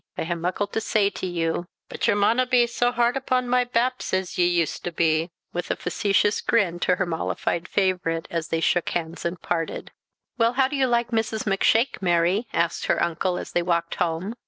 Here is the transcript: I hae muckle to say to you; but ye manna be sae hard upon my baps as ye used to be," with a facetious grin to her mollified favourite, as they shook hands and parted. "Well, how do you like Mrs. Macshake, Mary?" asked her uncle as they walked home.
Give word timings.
I 0.17 0.23
hae 0.23 0.33
muckle 0.33 0.65
to 0.71 0.81
say 0.81 1.11
to 1.11 1.27
you; 1.27 1.67
but 1.87 2.07
ye 2.07 2.15
manna 2.15 2.47
be 2.47 2.65
sae 2.65 2.89
hard 2.91 3.15
upon 3.15 3.47
my 3.47 3.63
baps 3.65 4.15
as 4.15 4.35
ye 4.35 4.47
used 4.47 4.83
to 4.85 4.91
be," 4.91 5.29
with 5.53 5.69
a 5.69 5.75
facetious 5.75 6.41
grin 6.41 6.79
to 6.79 6.95
her 6.95 7.05
mollified 7.05 7.67
favourite, 7.67 8.27
as 8.31 8.47
they 8.47 8.61
shook 8.61 8.89
hands 8.89 9.25
and 9.25 9.39
parted. 9.43 9.91
"Well, 10.39 10.53
how 10.53 10.67
do 10.69 10.75
you 10.75 10.87
like 10.87 11.11
Mrs. 11.11 11.45
Macshake, 11.45 12.01
Mary?" 12.01 12.47
asked 12.51 12.87
her 12.87 12.99
uncle 12.99 13.37
as 13.37 13.51
they 13.51 13.61
walked 13.61 13.93
home. 13.93 14.33